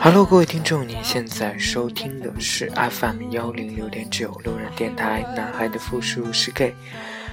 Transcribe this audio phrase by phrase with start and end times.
[0.00, 6.74] Hello，各位听众，您现在收听的是 FM 幺零六点九路人电台，男孩的复数是 gay。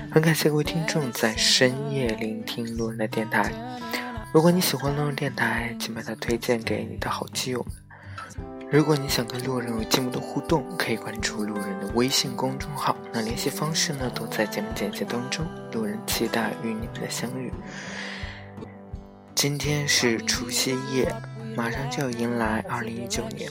[0.09, 3.51] 很感谢各位听众在深夜聆听路人的电台。
[4.31, 7.73] 如果你喜欢路人电台，请把它推荐给你的好基友们。
[8.71, 12.95] 如果你想跟路人有进一步的互动，可以关注路人的微信公众号。
[13.11, 15.43] 那联系方式呢，都在节目简介当中。
[15.71, 17.51] 路人期待与你们的相遇。
[19.33, 21.11] 今天是除夕夜，
[21.55, 23.49] 马上就要迎来二零一九年。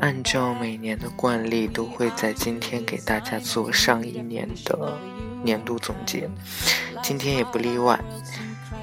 [0.00, 4.98] 按照每年的惯例，都会在今天给大家做上一年的
[5.44, 6.30] 年度总结，
[7.02, 8.00] 今天也不例外。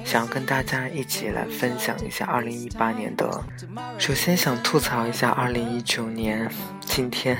[0.08, 3.44] 想要跟大家一起来分享一下二零一八年的。
[3.98, 6.50] 首先想吐槽一下二零一九年，
[6.80, 7.36] 今天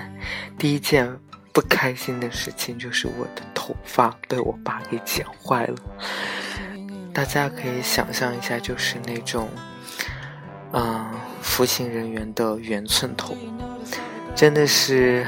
[0.59, 1.11] 第一件
[1.51, 5.77] 不开心的事情就是我的头发被我爸给剪坏了。
[7.15, 9.49] 大家可以想象一下，就是那种，
[10.73, 11.07] 嗯，
[11.41, 13.35] 服刑人员的圆寸头，
[14.35, 15.27] 真的是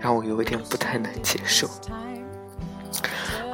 [0.00, 1.70] 让我有点不太能接受。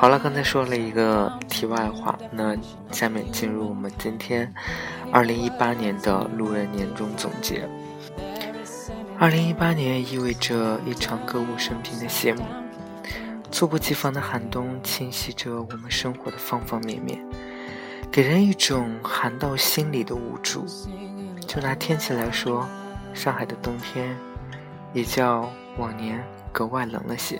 [0.00, 2.56] 好了，刚才说了一个题外话，那
[2.90, 4.50] 下面进入我们今天
[5.12, 7.68] 二零一八年的路人年终总结。
[9.18, 12.42] 二零一八年意味着一场歌舞升平的谢幕，
[13.50, 17.22] 猝不及防的寒冬侵袭着我们生活的方方面面，
[18.10, 20.64] 给人一种寒到心里的无助。
[21.46, 22.66] 就拿天气来说，
[23.12, 24.16] 上海的冬天
[24.94, 27.39] 也较往年格外冷了些。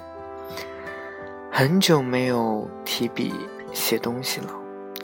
[1.61, 3.35] 很久没有提笔
[3.75, 4.51] 写东西了，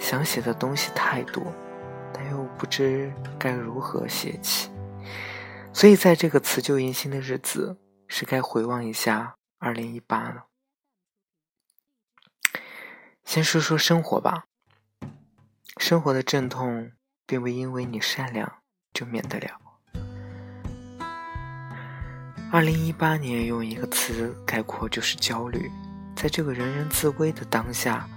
[0.01, 1.45] 想写的东西太多，
[2.15, 4.71] 但又不知该如何写起。
[5.71, 7.77] 所以在这个辞旧迎新的日子，
[8.09, 10.47] 是该回望一下二零一八了。
[13.27, 14.47] 先说说生活吧，
[15.77, 16.91] 生活的阵痛
[17.27, 18.51] 并未因为你善良
[18.95, 19.61] 就免得了。
[22.51, 25.71] 二零一八年用一个词概括就是焦虑。
[26.17, 28.09] 在这个人人自危的当下，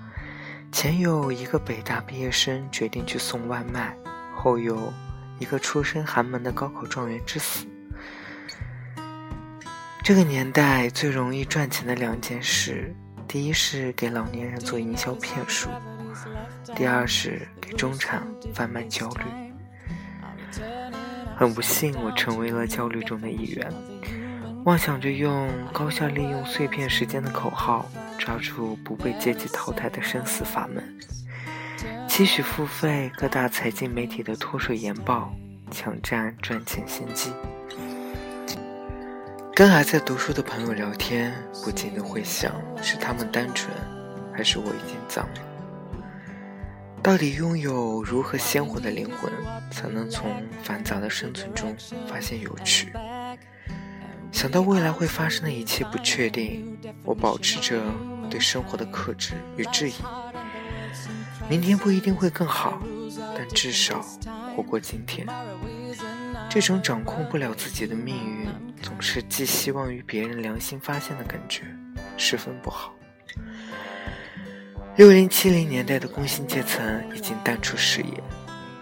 [0.71, 3.93] 前有一个北大毕业生决定去送外卖，
[4.33, 4.91] 后有
[5.37, 7.67] 一个出身寒门的高考状元之死。
[10.01, 12.95] 这个年代最容易赚钱的两件事，
[13.27, 15.69] 第一是给老年人做营销骗术，
[16.73, 19.25] 第二是给中产贩卖焦虑。
[21.35, 23.71] 很不幸，我成为了焦虑中的一员。
[24.65, 27.85] 妄想着用高效利用碎片时间的口号，
[28.17, 30.83] 抓住不被阶级淘汰的生死法门，
[32.07, 35.33] 期许付费各大财经媒体的脱水研报，
[35.71, 37.31] 抢占赚钱先机。
[39.55, 41.33] 跟还在读书的朋友聊天，
[41.63, 43.73] 不禁的会想：是他们单纯，
[44.33, 45.41] 还是我已经脏了？
[47.01, 49.31] 到底拥有如何鲜活的灵魂，
[49.71, 50.29] 才能从
[50.61, 51.73] 繁杂的生存中
[52.07, 52.91] 发现有趣？
[54.31, 57.81] 想到未来会发生的一切不确定，我保持着
[58.29, 59.93] 对生活的克制与质疑。
[61.49, 62.81] 明天不一定会更好，
[63.35, 64.01] 但至少
[64.55, 65.27] 活过今天。
[66.49, 68.47] 这种掌控不了自己的命运，
[68.81, 71.63] 总是寄希望于别人良心发现的感觉，
[72.17, 72.93] 十分不好。
[74.95, 78.23] 六零七零年代的工薪阶层已经淡出视野，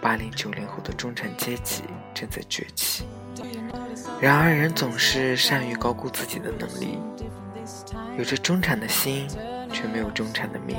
[0.00, 1.82] 八零九零后的中产阶级
[2.14, 3.04] 正在崛起。
[4.20, 6.98] 然而，人总是善于高估自己的能力，
[8.18, 9.28] 有着中产的心，
[9.72, 10.76] 却没有中产的命。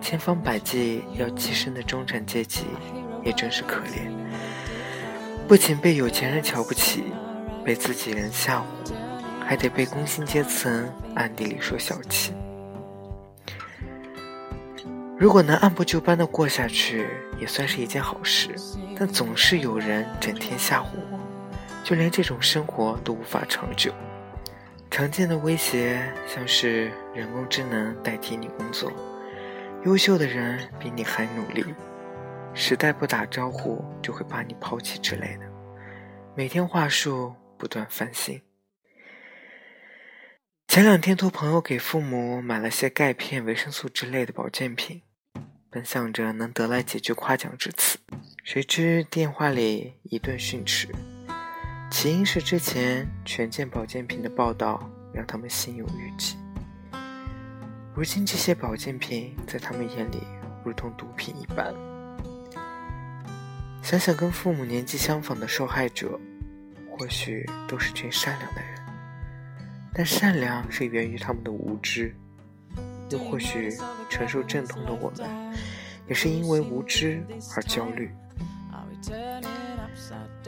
[0.00, 2.64] 千方百计要跻身的中产阶级，
[3.22, 4.10] 也真是可怜。
[5.46, 7.04] 不仅被有钱人瞧不起，
[7.62, 8.62] 被自己人吓唬，
[9.44, 12.32] 还得被工薪阶层暗地里说小气。
[15.18, 17.08] 如果能按部就班的过下去，
[17.38, 18.54] 也算是一件好事。
[18.96, 21.07] 但总是有人整天吓唬我。
[21.88, 23.90] 就连这种生活都无法长久。
[24.90, 28.92] 常见的威胁像是人工智能代替你工作，
[29.86, 31.64] 优秀的人比你还努力，
[32.52, 35.46] 时代不打招呼就会把你抛弃之类的。
[36.36, 38.42] 每天话术不断翻新。
[40.66, 45.00] 前两天托朋友给父母买了些钙片、维生素之类的保健品，
[45.70, 47.96] 本想着能得来几句夸奖之词，
[48.44, 50.86] 谁知电话里一顿训斥。
[51.90, 56.36] 起因是之前权健保健品的报道让他们心有余悸，
[57.94, 60.22] 如今这些保健品在他们眼里
[60.64, 61.74] 如同毒品一般。
[63.82, 66.20] 想想跟父母年纪相仿的受害者，
[66.90, 68.80] 或许都是群善良的人，
[69.94, 72.14] 但善良是源于他们的无知。
[73.10, 73.74] 又或许
[74.10, 75.56] 承受阵痛的我们，
[76.06, 77.24] 也是因为无知
[77.56, 78.10] 而焦虑。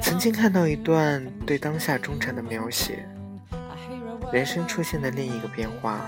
[0.01, 3.07] 曾经看到一段对当下忠诚的描写：
[4.33, 6.01] 人生出现的另一个变化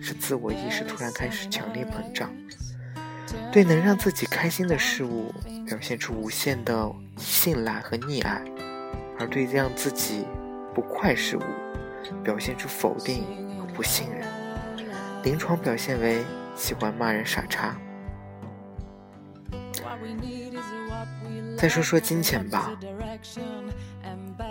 [0.00, 2.30] 是自我意识突然开始强烈膨胀，
[3.52, 5.32] 对能让自己开心的事物
[5.66, 8.42] 表现出无限的信赖和溺爱，
[9.18, 10.24] 而对让自己
[10.74, 11.42] 不快事物
[12.22, 13.24] 表现出否定
[13.58, 14.26] 和不信任。
[15.22, 16.24] 临床表现为
[16.54, 17.76] 喜欢骂人傻叉。
[21.58, 22.70] 再说说金钱吧，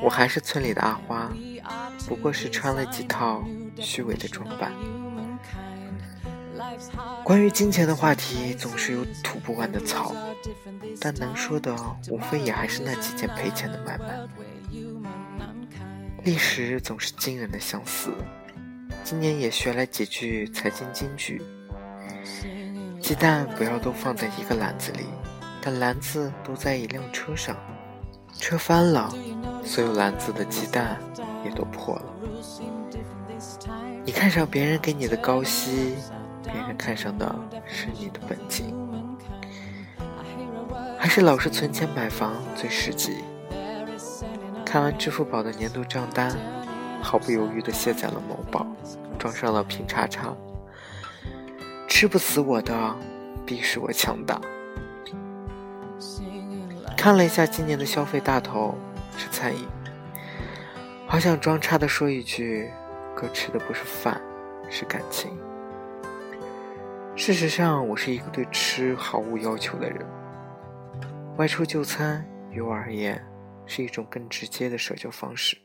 [0.01, 1.31] 我还是村里的阿花，
[2.07, 3.43] 不过是穿了几套
[3.77, 4.71] 虚伪的装扮。
[7.23, 10.15] 关于金钱的话题总是有吐不完的槽，
[10.99, 11.75] 但能说的
[12.09, 14.19] 无非也还是那几件赔钱的买卖。
[16.23, 18.11] 历史总是惊人的相似，
[19.03, 21.41] 今年也学来几句财经金句：
[23.01, 25.05] 鸡蛋不要都放在一个篮子里。
[25.67, 27.57] 但篮子都在一辆车上，
[28.39, 29.11] 车翻了，
[29.63, 30.97] 所有篮子的鸡蛋
[31.43, 32.05] 也都破了。
[34.03, 35.95] 你看上别人给你的高息，
[36.43, 37.33] 别人看上的
[37.65, 38.73] 是你的本金。
[40.97, 43.17] 还是老是存钱买房最实际。
[44.65, 46.35] 看完支付宝的年度账单，
[47.01, 48.65] 毫不犹豫地卸载了某宝，
[49.17, 50.33] 装上了拼叉叉。
[51.87, 52.95] 吃不死我的，
[53.45, 54.39] 必使我强大。
[57.05, 58.75] 看了一下今年的消费大头
[59.15, 59.67] 是餐饮，
[61.07, 62.67] 好想装叉的说一句：
[63.15, 64.19] 哥吃的不是饭，
[64.71, 65.29] 是感情。
[67.15, 70.03] 事实上，我是一个对吃毫无要求的人。
[71.37, 73.23] 外出就餐于我而言
[73.67, 75.55] 是一种更直接的社交方式。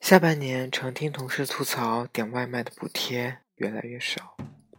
[0.00, 4.36] 下半年常听同事吐槽点外卖的补贴越来越少，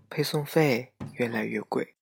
[0.09, 1.95] 配送费越来越贵。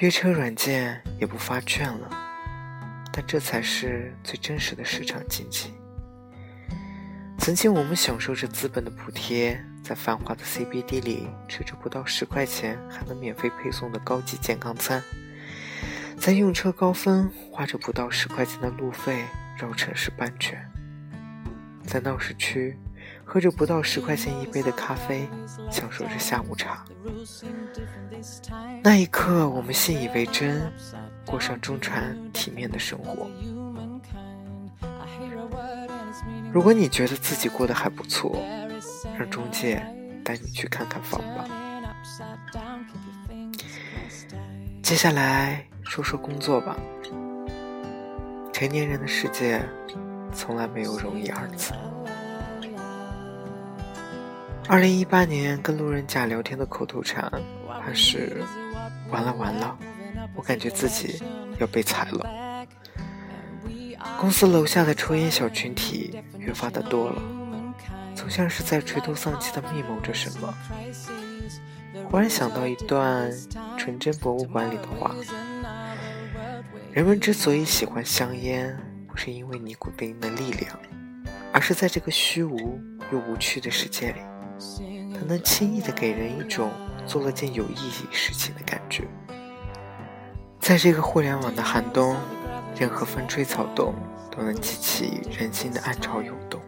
[0.00, 2.08] 约车软件也不发券了，
[3.12, 5.74] 但这才是最真实的市场经济。
[7.38, 15.02] 曾经我们享受着资本的补贴，在繁华的 CBD 里吃着不到十块钱还能免费配送的高级健康餐，
[16.16, 19.26] 在用车高峰花着不到十块钱的路费
[19.58, 20.58] 绕城市半圈，
[21.86, 22.74] 在闹市区。
[23.32, 25.28] 喝着不到十块钱一杯的咖啡，
[25.70, 26.84] 享受着下午茶。
[28.82, 30.60] 那一刻，我们信以为真，
[31.24, 33.30] 过上中产体面的生活。
[36.52, 38.42] 如果你觉得自己过得还不错，
[39.16, 39.80] 让中介
[40.24, 41.44] 带你去看看房吧。
[44.82, 46.76] 接下来说说工作吧。
[48.52, 49.64] 成年人的世界，
[50.34, 51.72] 从来没有容易二字。
[54.70, 57.28] 二零一八年跟路人甲聊天的口头禅
[57.82, 58.40] 还是
[59.10, 59.76] “完了完了”，
[60.36, 61.20] 我感觉自己
[61.58, 62.64] 要被裁了。
[64.16, 67.20] 公司楼下的抽烟小群体越发的多了，
[68.14, 70.54] 总像是在垂头丧气的密谋着什么。
[72.08, 73.28] 忽然想到一段
[73.76, 75.12] 纯真博物馆里的话：
[76.92, 80.78] 人们之所以喜欢香烟，不是因为尼古丁的力量，
[81.52, 84.20] 而是在这个虚无又无趣的世界里。
[85.14, 86.70] 它能轻易的给人一种
[87.06, 89.04] 做了件有意义事情的感觉。
[90.58, 92.16] 在这个互联网的寒冬，
[92.78, 93.94] 任何风吹草动
[94.30, 96.60] 都能激起人心的暗潮涌动。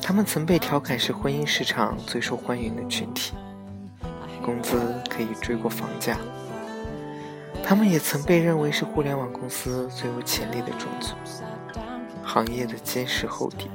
[0.00, 3.34] 他们曾被调侃是婚姻市场最受欢迎的群体，
[4.44, 4.76] 工资
[5.08, 6.18] 可以追过房价。
[7.62, 11.14] 他们也曾被认为是互联网公司最有潜力的种族，
[12.24, 13.70] 行业的坚实后底。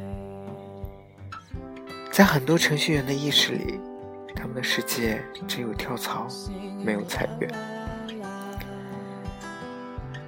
[2.18, 3.80] 在很多程序员的意识里，
[4.36, 6.28] 他们的世界只有跳槽，
[6.84, 7.48] 没有裁员。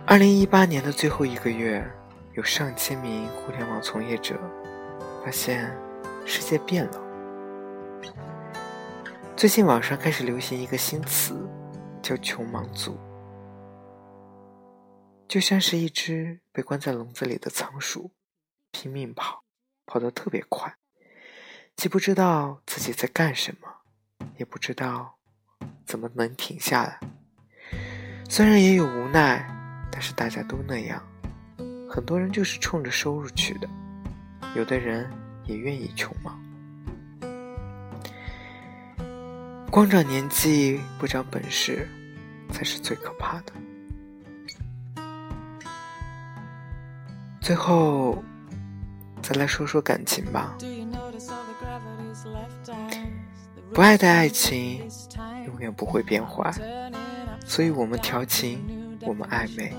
[0.05, 1.84] 二零一八年的最后一个月，
[2.34, 4.39] 有上千名互联网从业者
[5.25, 5.75] 发现
[6.27, 7.01] 世界变了。
[9.36, 11.34] 最近网上开始流行一个新词，
[12.03, 12.96] 叫“穷忙族”，
[15.27, 18.12] 就像是一只被关在笼子里的仓鼠，
[18.69, 19.43] 拼命跑，
[19.88, 20.75] 跑得特别快。
[21.79, 23.69] 既不知道自己在干什么，
[24.36, 25.15] 也不知道
[25.86, 27.00] 怎么能停下来。
[28.27, 29.48] 虽然也有无奈，
[29.89, 31.01] 但是大家都那样。
[31.89, 33.69] 很多人就是冲着收入去的，
[34.57, 35.09] 有的人
[35.45, 36.38] 也愿意穷忙。
[39.71, 41.88] 光长年纪不长本事，
[42.51, 43.53] 才是最可怕的。
[47.39, 48.21] 最后，
[49.21, 50.57] 再来说说感情吧。
[53.73, 54.88] 不爱的爱情
[55.45, 56.51] 永远不会变坏，
[57.45, 59.73] 所以我们调情，我们暧昧，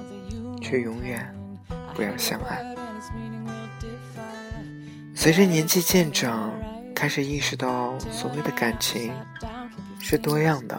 [0.60, 1.34] 却永远
[1.94, 2.64] 不要相爱。
[5.14, 6.52] 随着年纪渐长，
[6.94, 9.12] 开始意识到所谓的感情
[9.98, 10.78] 是多样的，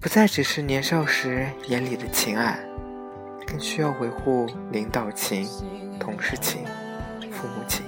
[0.00, 2.58] 不再只是年少时眼里的情爱，
[3.46, 5.46] 更需要维护领导情、
[5.98, 6.64] 同事情、
[7.30, 7.85] 父母情。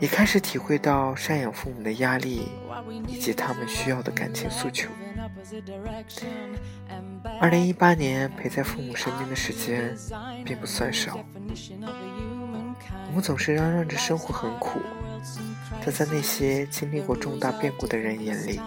[0.00, 2.48] 也开始体会到赡养父母的压力，
[3.06, 4.88] 以及他们需要的感情诉求。
[7.40, 9.96] 二零一八年陪在父母身边的时间
[10.44, 11.18] 并不算少，
[13.08, 14.80] 我们总是嚷嚷着生活很苦，
[15.84, 18.60] 但在那些经历过重大变故的人眼里，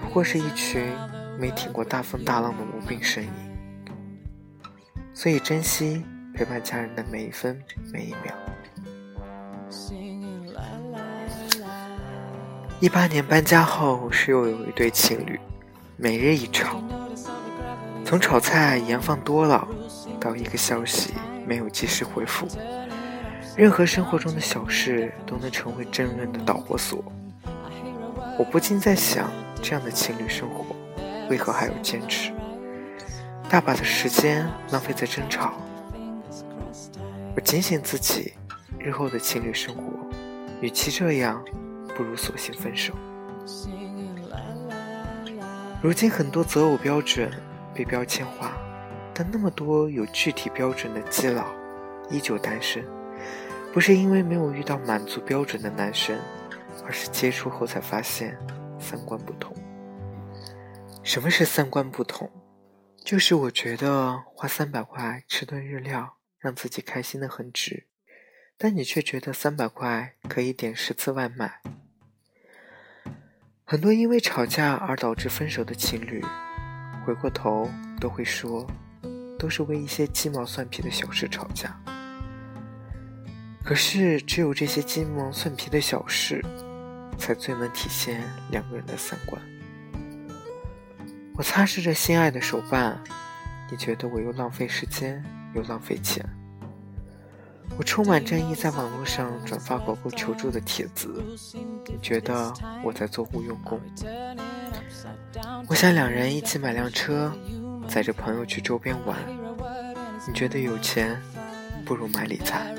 [0.00, 0.90] 不过是一群
[1.38, 3.30] 没挺过大风大浪的无病呻吟。
[5.12, 6.02] 所以珍惜
[6.34, 7.60] 陪伴家人的每一分
[7.92, 8.34] 每一秒。
[12.80, 15.38] 一八年搬家后，是又有一对情侣，
[15.96, 16.80] 每日一吵，
[18.04, 19.66] 从炒菜盐放多了，
[20.20, 21.12] 到一个消息
[21.44, 22.46] 没有及时回复，
[23.56, 27.02] 任何生活中的小事都能成为争论的导火索。
[28.38, 29.28] 我不禁在想，
[29.60, 30.64] 这样的情侣生活，
[31.28, 32.32] 为何还要坚持？
[33.50, 35.54] 大把的时间浪费在争吵。
[37.34, 38.34] 我警醒自己，
[38.78, 39.82] 日后的情侣生活，
[40.60, 41.44] 与其这样。
[41.98, 42.94] 不如索性分手。
[45.82, 47.28] 如今很多择偶标准
[47.74, 48.56] 被标签化，
[49.12, 51.44] 但那么多有具体标准的基佬
[52.08, 52.84] 依旧单身，
[53.72, 56.16] 不是因为没有遇到满足标准的男生，
[56.84, 58.38] 而是接触后才发现
[58.78, 59.52] 三观不同。
[61.02, 62.30] 什么是三观不同？
[63.04, 67.86] 就是我觉得花三百块吃顿日料让自己开心的很值，
[68.56, 71.60] 但你却觉得三百块可以点十次外卖。
[73.70, 76.24] 很多因为吵架而导致分手的情侣，
[77.04, 77.70] 回过头
[78.00, 78.66] 都会说，
[79.38, 81.78] 都是为一些鸡毛蒜皮的小事吵架。
[83.62, 86.42] 可是，只有这些鸡毛蒜皮的小事，
[87.18, 89.38] 才最能体现两个人的三观。
[91.34, 92.98] 我擦拭着心爱的手办，
[93.70, 95.22] 你觉得我又浪费时间
[95.54, 96.24] 又浪费钱。
[97.76, 101.22] 我充满正义，在网络上转发狗狗求助的帖子，
[101.86, 103.80] 你觉得我在做无用功？
[105.68, 107.32] 我想两人一起买辆车，
[107.86, 109.16] 载着朋友去周边玩，
[110.26, 111.20] 你觉得有钱
[111.84, 112.74] 不如买理财？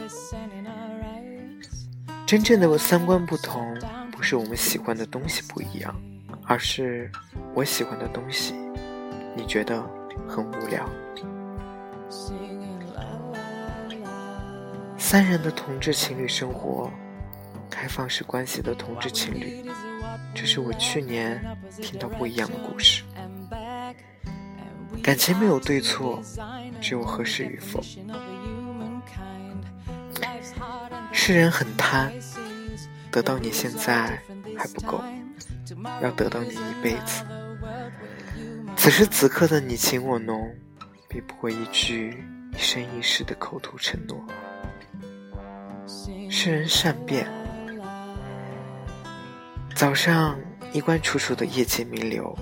[2.25, 3.77] 真正的三观不同，
[4.11, 5.95] 不是我们喜欢的东西不一样，
[6.45, 7.09] 而是
[7.55, 8.53] 我喜欢的东西，
[9.35, 9.81] 你觉得
[10.27, 10.87] 很无聊。
[15.09, 16.87] 三人的同志情侣生活，
[17.67, 19.65] 开放式关系的同志情侣，
[20.35, 21.43] 这是我去年
[21.81, 23.01] 听到不一样的故事。
[25.01, 26.21] 感情没有对错，
[26.79, 27.81] 只有合适与否。
[31.11, 32.13] 世人很贪，
[33.09, 34.21] 得到你现在
[34.55, 35.03] 还不够，
[36.03, 37.25] 要得到你一辈子。
[38.77, 40.55] 此时此刻的你情我浓，
[41.07, 42.23] 比不过一句
[42.53, 44.23] 一生一世的口头承诺。
[46.29, 47.27] 世人善变，
[49.73, 50.39] 早上
[50.71, 52.37] 衣冠楚楚的夜间弥留，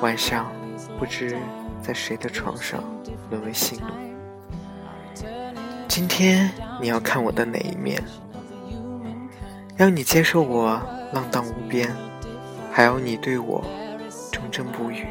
[0.00, 0.52] 晚上
[1.00, 1.36] 不知
[1.82, 2.84] 在谁的床上
[3.28, 3.88] 沦为性奴。
[5.88, 6.48] 今天
[6.80, 8.00] 你要看我的哪一面？
[9.76, 10.80] 要你接受我
[11.12, 11.92] 浪荡无边，
[12.70, 13.64] 还要你对我
[14.30, 15.04] 忠贞不渝。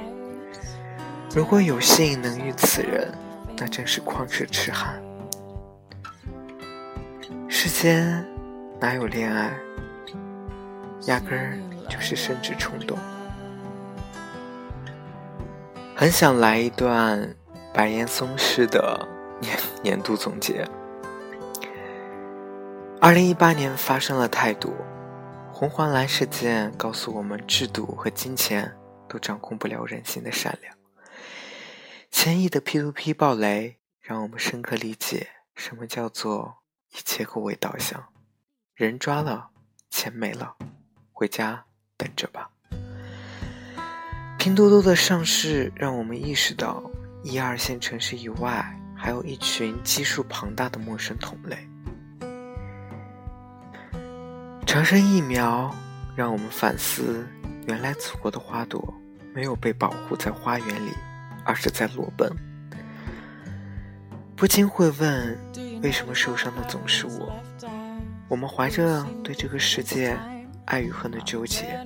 [1.35, 3.13] 如果有幸能遇此人，
[3.57, 4.97] 那真是旷世痴汉。
[7.69, 8.25] 世间
[8.79, 9.53] 哪有恋爱，
[11.01, 11.59] 压根儿
[11.89, 12.97] 就是生殖冲动。
[15.93, 17.35] 很想来一段
[17.73, 19.05] 白岩松式的
[19.41, 20.65] 年 年度总结。
[23.01, 24.73] 二零一八年发生了太多，
[25.51, 28.73] 红黄蓝事件告诉我们，制度和金钱
[29.09, 30.73] 都掌控不了人心的善良。
[32.11, 36.59] 千亿的 P2P 暴雷，让我们深刻理解什么叫做。
[36.91, 38.03] 以结果为导向，
[38.73, 39.49] 人抓了，
[39.89, 40.55] 钱没了，
[41.11, 41.65] 回家
[41.97, 42.49] 等着吧。
[44.37, 46.83] 拼多多的上市让我们意识到，
[47.23, 51.57] 一二线城市以外，还有一群基数庞大的陌生同类。
[54.65, 55.73] 长生疫苗
[56.15, 57.27] 让我们反思，
[57.67, 58.93] 原来祖国的花朵
[59.33, 60.91] 没有被保护在花园里，
[61.43, 62.31] 而是在裸奔。
[64.37, 65.37] 不禁会问。
[65.81, 67.35] 为什么受伤的总是我？
[68.27, 70.15] 我们怀着对这个世界
[70.65, 71.85] 爱与恨的纠结，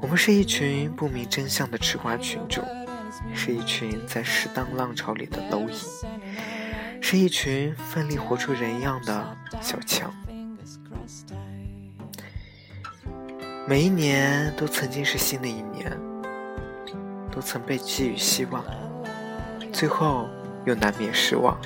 [0.00, 2.64] 我们是一群不明真相的吃瓜群众，
[3.34, 5.76] 是一群在适当浪潮里的蝼蚁，
[7.00, 10.12] 是一群奋力活出人样的小强。
[13.66, 15.96] 每一年都曾经是新的一年，
[17.30, 18.64] 都曾被寄予希望，
[19.74, 20.28] 最后
[20.64, 21.60] 又难免失望。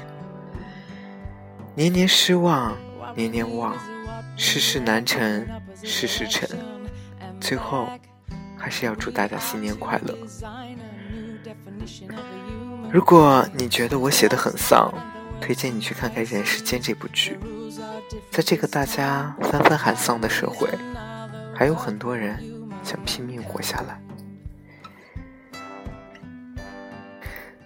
[1.75, 2.75] 年年失望，
[3.15, 3.77] 年年望，
[4.35, 5.47] 事事难成，
[5.85, 6.49] 事事成。
[7.39, 7.87] 最后，
[8.57, 10.17] 还是要祝大家新年快乐。
[12.91, 14.91] 如果你觉得我写的很丧，
[15.39, 17.39] 推荐你去看看《人世间》这部剧。
[18.31, 20.67] 在这个大家纷纷喊丧的社会。
[21.55, 22.39] 还有很多人
[22.83, 24.01] 想拼命活下来。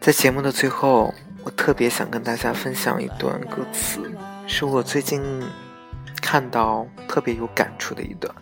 [0.03, 4.01] 在节目的最后，我特别想跟大家分享一段歌词，
[4.49, 5.23] 是我最近
[6.21, 8.35] 看到特别有感触的一段。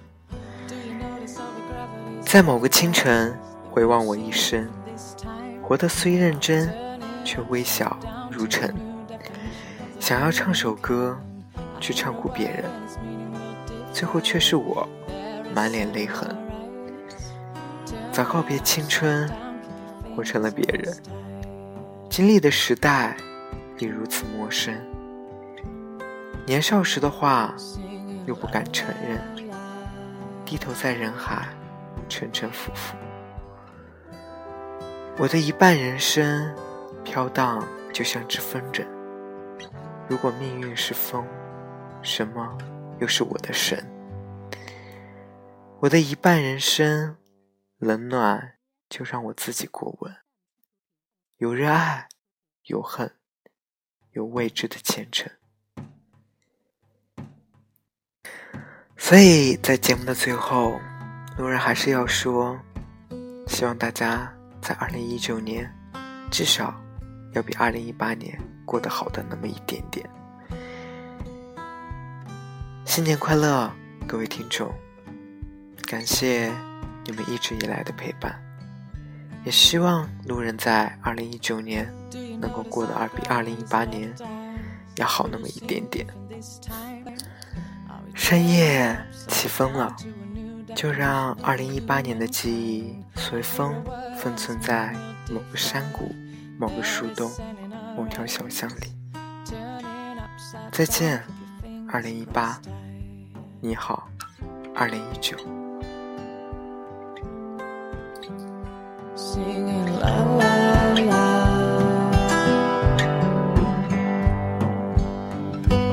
[2.23, 3.39] 在某个清晨，
[3.71, 4.67] 回望我一生，
[5.63, 6.73] 活得虽认真，
[7.27, 7.95] 却微小
[8.31, 8.75] 如尘。
[9.99, 11.15] 想要唱首歌，
[11.79, 12.65] 去唱哭别人，
[13.93, 14.89] 最后却是我。
[15.55, 16.35] 满脸泪痕，
[18.11, 19.29] 早告别青春，
[20.17, 21.20] 活成了别人。
[22.11, 23.17] 经历的时代
[23.79, 24.75] 已如此陌生，
[26.45, 27.55] 年少时的话
[28.27, 29.23] 又不敢承认，
[30.45, 31.49] 低头在人海，
[32.09, 32.97] 沉沉浮浮。
[35.19, 36.53] 我的一半人生
[37.05, 38.85] 飘荡，就像只风筝。
[40.09, 41.25] 如果命运是风，
[42.03, 42.59] 什么
[42.99, 43.79] 又是我的神？
[45.79, 47.17] 我的一半人生，
[47.79, 48.55] 冷暖
[48.89, 50.13] 就让我自己过问。
[51.41, 52.07] 有热爱，
[52.65, 53.11] 有恨，
[54.13, 55.33] 有未知的前程。
[58.99, 60.79] 所以在节目的最后，
[61.39, 62.61] 路人还是要说，
[63.47, 65.67] 希望大家在二零一九年，
[66.31, 66.79] 至少
[67.33, 70.07] 要比二零一八年过得好的那么一点点。
[72.85, 73.73] 新年快乐，
[74.07, 74.71] 各位听众！
[75.89, 76.53] 感谢
[77.07, 78.39] 你们一直以来的陪伴，
[79.45, 81.93] 也希望路人在二零一九年
[82.41, 84.15] 能够过得二比二零一八年
[84.97, 86.07] 要好那么一点点。
[88.15, 88.97] 深夜
[89.29, 89.97] 起风了，
[90.75, 93.83] 就让二零一八年的记忆随风
[94.19, 94.95] 封存在
[95.31, 96.15] 某个山谷、
[96.59, 97.31] 某个树洞、
[97.97, 98.93] 某条小巷里。
[100.71, 101.23] 再见，
[101.89, 102.61] 二零一八，
[103.61, 104.09] 你好，
[104.75, 105.37] 二零一九。
[109.15, 111.61] Singing la la la.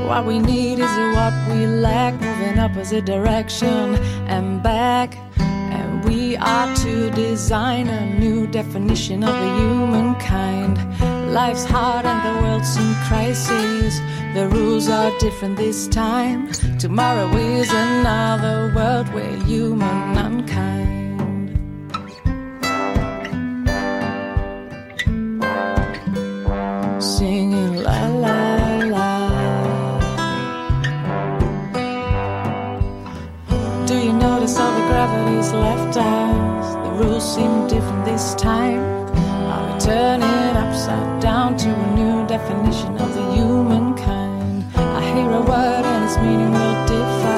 [0.07, 3.95] What we need is what we lack, moving opposite direction
[4.27, 5.17] and back.
[5.37, 10.77] And we are to design a new definition of the humankind.
[11.33, 13.99] Life's hard and the world's in crisis.
[14.33, 16.51] The rules are different this time.
[16.79, 21.06] Tomorrow is another world where human unkind.
[46.85, 47.36] did.